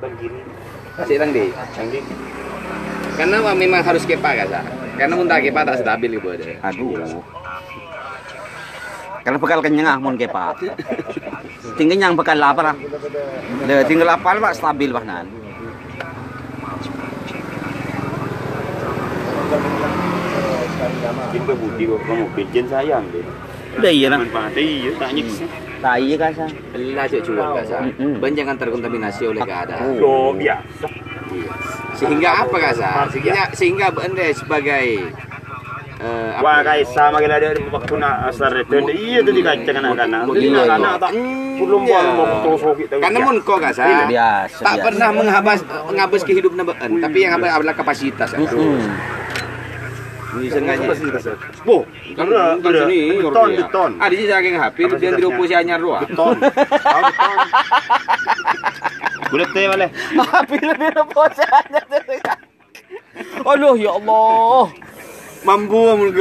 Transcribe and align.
ban 0.00 0.12
kiri 0.16 0.40
Si 1.04 1.14
tang 1.16 1.30
di. 1.32 1.48
canggih 1.76 2.02
Karena 3.16 3.36
wah, 3.44 3.52
memang 3.52 3.84
harus 3.84 4.04
kepa 4.08 4.32
kan, 4.32 4.48
Sa? 4.48 4.60
Karena 4.96 5.12
mun 5.16 5.28
tak 5.28 5.44
kepa 5.44 5.60
tak 5.64 5.80
stabil 5.80 6.16
gitu 6.16 6.28
ada. 6.32 6.44
Aduh. 6.72 7.20
Kalau 9.20 9.36
bekal 9.36 9.60
kenyang 9.60 9.88
ah 9.88 9.96
mun 10.00 10.16
kepa. 10.16 10.56
Tinggal 11.76 12.00
yang 12.00 12.16
bekal 12.16 12.36
lapar 12.36 12.72
ah. 12.72 12.76
Le 13.68 13.84
tinggal 13.84 14.08
lapar 14.08 14.40
pak 14.40 14.56
stabil 14.56 14.88
pak 14.92 15.04
nan. 15.04 15.28
Jin 21.30 21.42
berbudi 21.44 21.84
kok 21.86 22.00
kamu 22.08 22.24
mobil 22.26 22.46
Jin 22.50 22.66
sayang 22.66 23.04
deh 23.12 23.24
Udah 23.72 23.88
iya 23.88 24.06
lah. 24.08 24.18
manfaatnya 24.18 24.60
iya 24.60 24.90
tak 24.94 25.10
nyiksa 25.12 25.44
Tak 25.80 25.96
iya 25.96 26.14
kan 26.14 26.30
sa. 26.30 26.46
Lah 26.92 27.04
cek 27.04 27.20
cuan 27.22 27.48
kan, 27.54 27.64
Sa? 27.64 27.78
Ban 28.20 28.32
jangan 28.34 28.54
terkontaminasi 28.54 29.22
oleh 29.26 29.40
keadaan. 29.40 29.96
oh 29.98 30.30
biasa 30.32 30.86
Iya. 31.30 31.50
Sehingga 31.94 32.30
apa 32.38 32.56
kan, 32.58 32.72
Sa? 32.74 32.90
Sehingga 33.08 33.32
sehingga 33.52 33.86
anda 33.94 34.24
sebagai 34.30 34.84
eh, 35.96 36.30
apa 36.32 36.42
Wah 36.42 36.58
kayak 36.62 36.84
sama 36.86 37.16
kali 37.18 37.30
ada 37.30 37.48
waktu 37.70 37.94
nak 37.94 38.16
asar 38.28 38.52
itu 38.56 38.76
iya 38.90 39.20
tuh 39.20 39.30
dikacang 39.30 39.76
anak-anak 39.78 40.20
Mau 40.24 40.34
jadi 40.34 40.48
anak-anak 40.58 40.90
kok. 40.90 41.00
tak 41.02 41.12
belum 41.60 41.82
baru 41.84 42.10
mau 42.16 42.72
kita 42.74 42.94
Karena 42.98 43.18
mun 43.20 43.36
kok 43.38 43.58
kan, 43.58 43.70
Sa? 43.70 43.84
Biasa. 43.84 44.08
biasa. 44.08 44.62
Tak 44.62 44.76
pernah 44.82 45.08
menghabis 45.12 45.60
menghabis 45.86 46.22
kehidupan 46.24 46.64
bean, 46.66 46.90
tapi 46.98 47.18
yang 47.20 47.32
habis 47.34 47.50
adalah 47.50 47.74
kapasitas. 47.74 48.28
Oh, 51.66 51.82
Kan 52.14 52.26
ada 52.30 52.54
kan 52.62 52.70
ada 52.70 52.80
sini 52.86 53.18
beton 53.18 53.48
beton. 53.58 53.90
Ah, 53.98 54.06
di 54.06 54.16
sini 54.18 54.28
saking 54.30 54.54
HP 54.54 54.76
dia 55.02 55.10
dirupu 55.18 55.42
si 55.46 55.54
anyar 55.58 55.82
doa. 55.82 56.06
beton. 56.06 56.36
Boleh 59.30 59.46
teh 59.54 59.64
boleh 59.70 59.88
Tapi 59.90 60.56
lebih. 60.58 60.90
Aduh 63.46 63.74
ya 63.78 63.90
Allah. 63.98 64.64
Mampu 65.40 65.80
mun 65.96 66.12